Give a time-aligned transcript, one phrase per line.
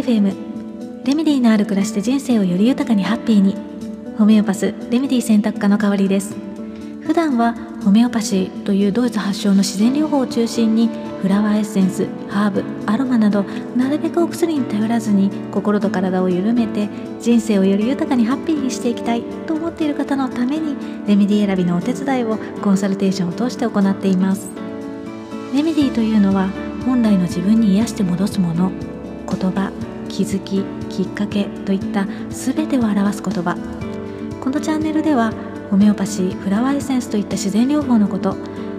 [0.00, 3.54] FM レメディのある暮らしで人生をより豊かにハッピーに。
[4.16, 6.34] ホメオパスレメディ選択科の代わりです。
[7.06, 7.54] 普段は
[7.84, 10.88] ホメオパシーというドイツ発祥の自然療法を中心に
[11.20, 13.42] フラワーエッセンスハーブアロマなど
[13.76, 16.88] なるべくお薬に頼らずに心と体を緩めて
[17.20, 20.76] 人生をより豊かにハッピーにしていきたいと思っている方のために
[21.06, 24.48] レメディ選びのお手伝いをコンサルテーションを通して行っています。
[25.54, 26.48] レメディというのは
[26.86, 28.70] 本来の自分に癒して戻すもの。
[29.30, 29.89] 言葉。
[30.10, 33.56] 気づききっかけといった全てを表す言葉。
[34.40, 35.32] このチャンネルでは
[35.70, 38.36] ホメオパシーフラワーエッセンスといった自然療法のこと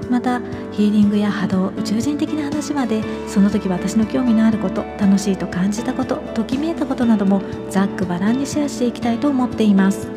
[0.09, 10.09] またヒーリングや波動宇宙人的な話までその時私の興味のあること楽しいと感じたことときめいたことなどもざっくばらんにシェアしていきたいと思っています。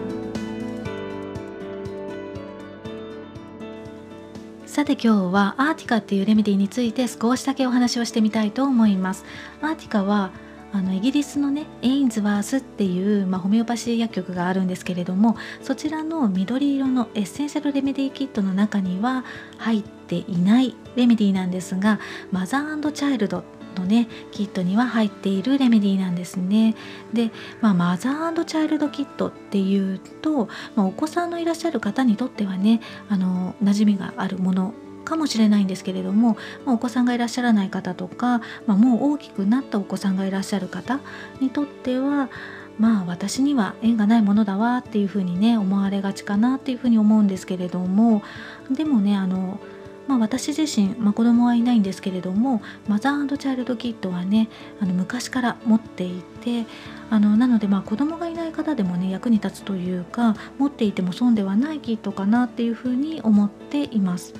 [4.66, 9.24] さて今日はアーティカっていうレメディについて少しだけお話をしてみたいと思います。
[9.62, 10.32] アーティカは
[10.74, 19.24] あのイギリスのねエインズワースっていう、まあ、ホメオパシー薬局があるんですけれどもそちらの緑色のエッセンシャルレメディキットの中には
[19.56, 22.00] 入っていないレメディなんですが
[22.32, 23.44] マザーチャイルド
[23.76, 26.74] のねキットには入っているレメディなんですね。
[27.12, 27.30] で、
[27.60, 41.00] まあ、マザーチャイルドキットっていうと、まあ、お子さんのいらっしゃる方にとってはねあの馴染みがあるものかもしれないんですけれども、まあ、お子さんがいらっしゃらない方とか、まあ、もう大きくなったお子さんがいらっしゃる方
[41.40, 42.30] にとっては
[42.78, 48.22] まあ私には縁がないものだわっていうふうにね思われがちかなっていうふうに思うんですけれども
[48.70, 49.60] でもねあの
[50.06, 54.48] まあ、私自身、まあ、子供はいないんですけれどもマザーチャイルドキットはね
[54.80, 56.66] あの昔から持っていて
[57.10, 64.34] あのなのでまあ子供がいない方でもね役に立つというか持っていても損ではないキットかなっていうふうに思っています。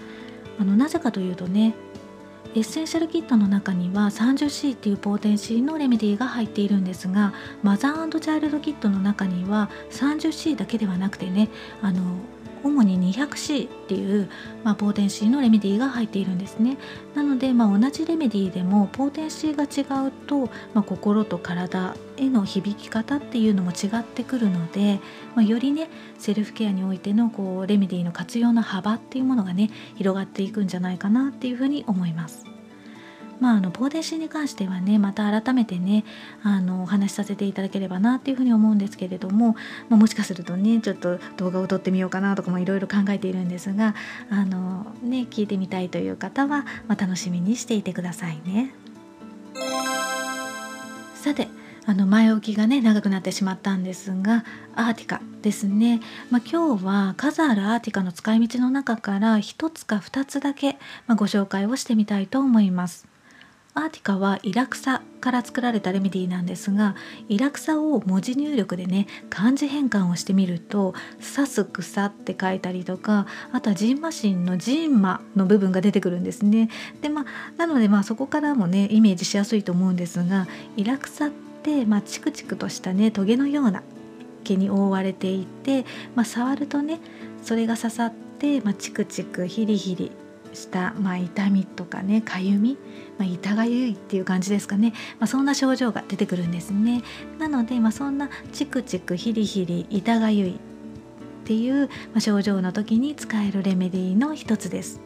[0.58, 1.74] あのなぜかというとね
[2.55, 7.33] エッセンシャルキットの中には 30C っていうポーテンシーのレメディーが入っているんですが
[7.64, 11.48] マザーチャイルドキットの中には 30C だけではなくてね
[11.82, 12.00] あの
[12.64, 14.28] 主に 200C っていう、
[14.64, 16.78] まあ、ポーテンシーのレメディーが入っているんですね
[17.14, 24.98] なので、まあ、同じレメディーでもポーテンシーが違うと、まあ、心と体への響き方っていうのも違ってくるので、
[25.34, 25.88] まあ、よりね
[26.19, 32.53] セルフケアにおいてのこうレメディーの活用の幅っていうものがね広がっていくんじゃないかなっていうふうに思います。
[33.41, 36.05] まあ、あのポーデシに関してはねまた改めてね
[36.43, 39.56] あのお話しさせていただければなっていうふうに思うんですけれども、
[39.89, 43.94] まあ、もしかするとねちょっと動画を撮ってみようかなとかもいろいろ考えているんですが
[44.31, 48.75] あの、ね、聞いてみたいという方は、まあ、楽しみにしていてくださいね。
[51.15, 51.49] さて
[51.87, 54.44] あの前置きがね長くなってしまったんですが
[54.75, 56.00] アーティカですね、
[56.31, 63.13] まあ、今日は数あるアーティカの使い道の中から1つか2つだけ、まあ、ご紹介をしてみたいと思います。
[63.77, 66.95] アーティカはイラクサから作られたレメディーなんですが
[67.29, 70.95] イラクサを文字入力でね漢字変換をしてみると
[71.35, 76.69] 「刺す草」って書いたりとかあとはジンマシンのジンマの部分が出てくるんですね。
[77.03, 77.25] でまあ
[77.57, 80.47] なのでまあそこからもねイメージしやすいと思うんですが
[80.77, 81.31] イラクサっ
[81.62, 83.83] てまあチクチクとしたねトゲのような
[84.45, 87.01] 毛に覆われていて、まあ、触るとね
[87.43, 90.12] それが刺さって、まあ、チクチクヒリヒリ
[90.53, 92.79] した、まあ、痛みとかねかゆみ、
[93.19, 97.02] まあ、痛がゆいっていう感じですかね、まあ、そんな症状が出てくるんですね。
[97.38, 100.56] なので、まあ、そんなチクチクヒリヒリ痛がゆいっ
[101.44, 105.00] ていう、まあ、症状の時に使えるレメディーの一つです。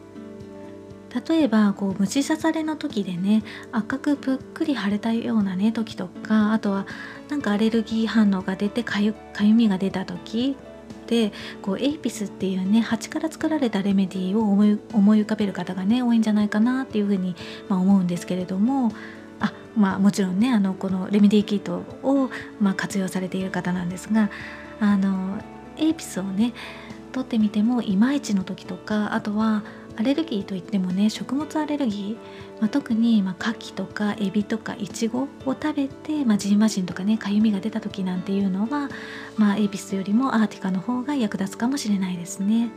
[1.27, 6.85] 例えばこう虫刺されの時でね赤くぷっくり腫れたようなね時とかあとは
[7.29, 10.55] なんかアレルギー反応が出てかゆかゆみが出た時
[11.09, 11.33] で
[11.63, 17.35] こうエイピスっていうね蜂から作られたレメディーを思い思い浮かべる方がね多いんじゃないかなっていうふうに、
[17.67, 18.91] まあ、思うんですけれども
[19.39, 22.29] あまあもちろんねあのこのレメディーキットを、
[22.61, 24.29] まあ、活用されている方なんですが
[24.79, 25.39] あの
[25.77, 26.53] エイピスをね
[27.11, 29.63] 取ってみてもいまいちの時とかあとは
[29.99, 38.89] アレルギーといってもね食物アレルギー、まあ、特にまあ牡蠣とかエビとかイチゴを食べて、まあ、ジンマシンとかねかゆみが出た時なんていうのは、
[39.35, 42.71] まあ、エビスよりもアーティカの方が役立つかもしれないですね。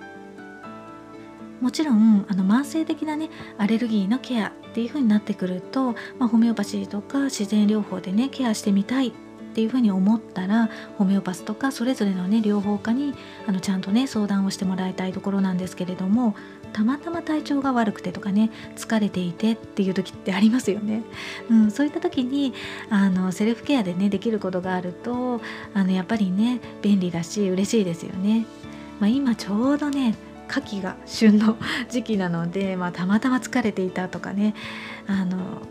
[1.60, 9.12] もちろんあの慢性的なねアレルギーのケアっていう風になってくると、まあ、ホメオパシーとか自然療法でねケアしてみたい
[9.52, 13.14] っていうふうに思ったらホメオパスとかそれぞれのね療法家に
[13.46, 16.34] あのちゃんとね相談をしてもらいたいところなんですけれども
[16.72, 21.02] たまたま体調が悪くてとかね疲れていてっていう時ってありますよね。
[21.50, 22.54] うん、そういった時に
[22.90, 25.40] あのセルフケアでねできることがあると
[25.74, 28.46] あのやっぱりね便利だし嬉しいですよね。
[29.00, 30.14] まあ、今ちょうどね
[30.48, 31.56] 牡蠣が旬の
[31.88, 34.54] 時期なので、まあ、たまたま疲れていたとかね
[35.06, 35.62] あの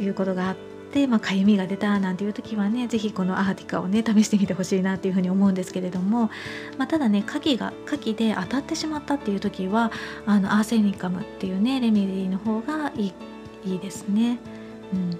[0.00, 0.73] いうことがあって。
[0.94, 6.30] で、まあ、かゆみが出たなんていう時はね是非このアーティカをね試してみてほしいなっていうふうに思うんですけれども、
[6.78, 9.90] まあ、ただね牡蠣が牡蠣で当たってしまったっていう時は
[10.24, 13.12] あのアーセニカムっていうねレメディの方がいい
[13.66, 14.38] いいですね。
[14.92, 15.18] うん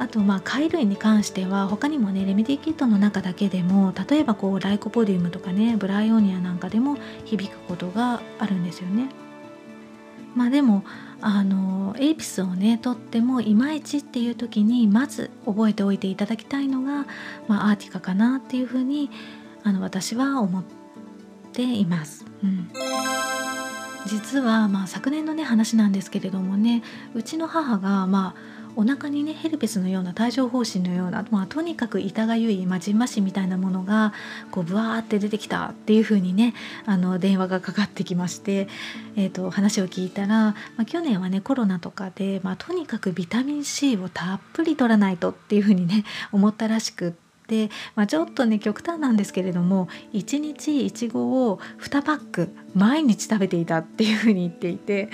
[0.00, 9.08] あとまあ貝類に関しては他にもねレメディキットの中だけでも例えばこうライコポディウムとかねブライオニアなんかでも響くことがあるんですよね。
[10.34, 10.84] まあでも
[11.20, 17.06] あのエイピスをねとってもいまいちっていう時にまず覚えておいていただきたいのが、
[17.48, 19.10] まあ、アーティカかなっていうふうに
[19.64, 20.64] あの私は思っ
[21.52, 22.24] ています。
[22.42, 22.70] うん
[24.06, 26.82] 実はまあ昨年のね話なんですけれどもね
[27.14, 34.12] うちの母がまあお腹にねヘルペスのような帯状疱疹のような、まあ、とにかく痛がゆい、まあ、じんましみたいなものが
[34.52, 36.54] こうブワーって出てきたっていう風にね
[36.86, 38.68] あの電話がかかってきまして、
[39.16, 47.27] えーと、話を聞いたら、まあ、去年はねコロナとかで、まあ、とにかくビタミン C をたっぷり取らないとっていう風にね思ったらしくって。
[47.48, 55.08] で、まあ、ちょっとね極端なんですけれども1日いちごを2パック毎日食べていたっていうふうに言っていて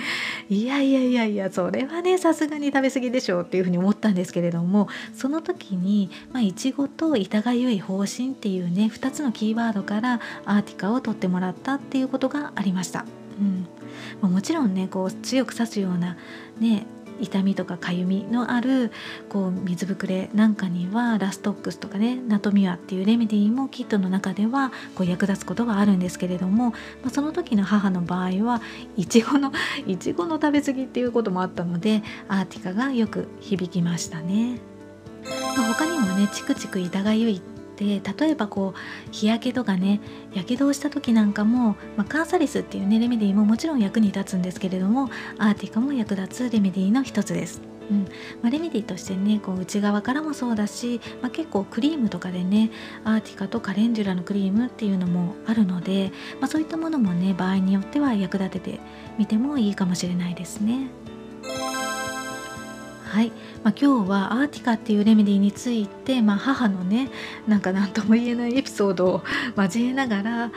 [0.49, 13.05] いやいやいやいやそれはねさすがに食べ過ぎでしょうっていうふうに思ったんですけれどもその時にまいちごと痛がゆい方針っていうね2つのキーワードからアーティカを取ってもらったっていうことがありました。
[13.39, 13.67] うん
[14.21, 16.17] もちろんねこう強く刺すような
[16.59, 16.85] ね
[17.19, 18.91] 痛みとかかゆみのある
[19.29, 26.75] こう水ぶくれなんかにはラストックスとかねナトミアっていうレメディーもキットの中ではこう役立つことはあるんですけれども、ま
[27.07, 28.61] あ、その時の母の場合は
[28.97, 29.51] いちごの
[29.85, 34.59] いちごの食べ過ぎっていうこともあったのでアーティカがよく響きましたね。
[35.55, 37.41] 他にもねチクチク痛がゆい
[37.75, 39.99] で例えばこう日焼けとかね
[40.33, 47.61] やけどをした時なんかも、まあ、カーサリスっていうねレメディーももちろん役に立つんですけれどもアーティカも役立つレメディーの一つです。
[47.91, 48.07] うん
[48.41, 52.71] まあ、レメディとしてねこう内側からもそうだし、まあ、結構クリームとかでね
[53.03, 58.79] アーティカとカレンデュラのクリームっていうのもあるので、まあ、そういったものもね場合によっては役立てて
[59.19, 60.87] みてもいいかもしれないですね。
[63.15, 63.31] はい、
[63.63, 67.09] まあ、今日はアーティカっていうレメディについて、まあ、母のね
[67.47, 69.23] なんか何とも言えないエピソードを
[69.55, 70.51] 交えながら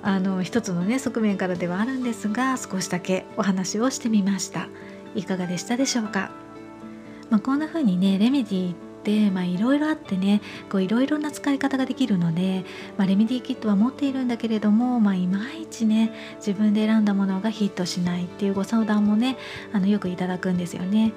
[0.00, 4.68] あの一つのね側面からではあるんですが少しだけお話をしてみました。
[5.16, 6.30] いかがでしたでしょうか、
[7.30, 10.40] まあ、こんな風にねレメディーってまあいろいろあってね
[10.70, 12.64] こういろいろな使い方ができるので、
[12.96, 19.36] まあ、レメディーキットは持っているんだけれども、まあ、いまいちね自分で選んだものがヒットしないっていうご相談もね
[19.72, 21.12] あのよくいただくんですよね。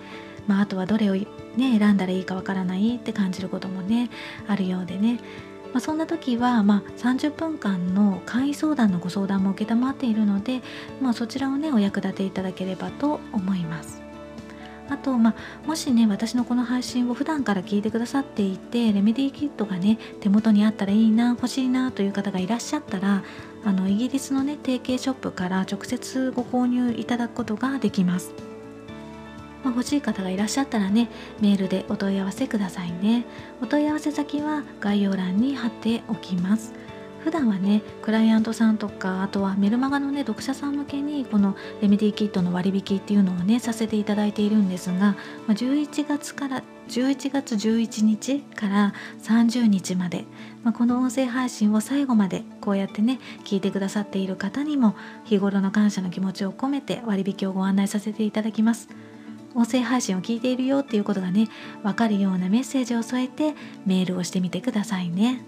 [0.48, 1.28] まあ、あとはどれを、ね、
[1.58, 4.10] 選んだらいいかわからないって感じることもね
[4.48, 5.20] あるようでね、
[5.74, 10.62] まあ、そんな時は、まあ、30分間の簡易相談のご相談も承っているので、
[11.02, 14.08] まあ、そちらをねお役立ていただければと思います。
[14.90, 23.24] あと、まあ、もしね私のこの配信を普段から聞いてくださっていてレメディーキットがね手元にあったらいいな欲しいなという方がいらっしゃったら
[23.66, 28.47] あのイギリスのね提携ショップから直接ご購入いただくことができます。
[29.63, 31.09] まあ、欲しい方がいらっしゃったらね
[31.39, 33.25] メールでお問い合わせくださいね
[33.62, 36.74] お問い合わせ先は概要欄に貼っておきます
[37.27, 45.15] 普段はねクライアントさんとかあとはメルマガのね読者さん向けにこのレメディキットの割引っていうのをねさせていただいているんですが、ま
[45.50, 48.93] あ、11月から11月11日から
[49.24, 50.24] 30日まで、
[50.63, 58.88] まあ、この音声配信を最後までこうやってね聞いてくださっている方にも日頃の感謝の気持ちを込めて割引をご案内させていただきます。
[59.58, 61.48] 音声配信を聞いているよっていうことがね
[61.82, 63.56] 分かるようなメッセージを添えて
[63.88, 65.42] メールをしてみてくださいね。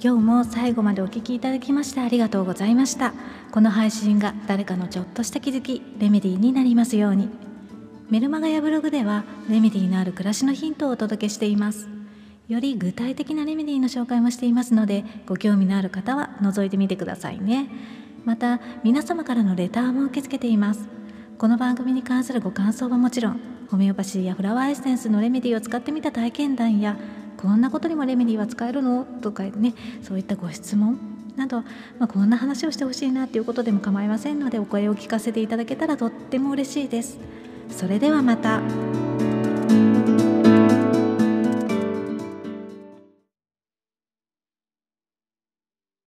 [0.00, 3.12] 今日も最後までお聴きいただきましてありがとうございました。
[3.50, 7.28] この配信が誰かのちょっとした気づきレメディーになりますように。
[8.08, 11.88] メルマガやブログではレメディーのある暮らしのヒントをお届けしています。
[12.46, 17.68] より具体的なレメディーの紹介もしていますのでご興味のある方は覗いてみてくださいね。
[18.24, 20.97] また皆様からのレターも受け付けています。
[21.38, 23.40] この番組に関するご感想はもちろん
[23.70, 26.96] ホメオパシーやフラワーエッセンスのレメディーを使ってみた体験談や
[27.36, 29.04] こんなことにもレメディーは使えるの？
[29.04, 30.98] とかねそういったご質問
[31.36, 37.20] など、まあ、こんな話をしてほしいなっていうことでも構いませんのでお声を聞かせていただけたらとっても嬉しいです。
[37.70, 38.60] それではまた。